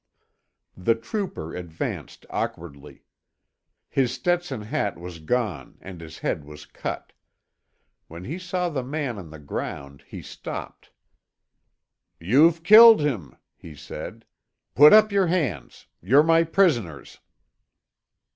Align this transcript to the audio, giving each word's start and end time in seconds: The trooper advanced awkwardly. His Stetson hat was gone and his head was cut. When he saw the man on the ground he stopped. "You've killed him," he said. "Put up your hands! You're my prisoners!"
The 0.75 0.95
trooper 0.95 1.55
advanced 1.55 2.25
awkwardly. 2.31 3.03
His 3.87 4.11
Stetson 4.11 4.61
hat 4.63 4.97
was 4.99 5.19
gone 5.19 5.77
and 5.79 6.01
his 6.01 6.17
head 6.17 6.43
was 6.43 6.65
cut. 6.65 7.13
When 8.07 8.23
he 8.23 8.39
saw 8.39 8.69
the 8.69 8.81
man 8.81 9.19
on 9.19 9.29
the 9.29 9.37
ground 9.37 10.03
he 10.07 10.23
stopped. 10.23 10.89
"You've 12.19 12.63
killed 12.63 13.01
him," 13.01 13.35
he 13.55 13.75
said. 13.75 14.25
"Put 14.73 14.91
up 14.91 15.11
your 15.11 15.27
hands! 15.27 15.85
You're 16.01 16.23
my 16.23 16.45
prisoners!" 16.45 17.19